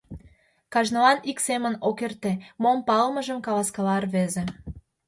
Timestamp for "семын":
1.47-1.73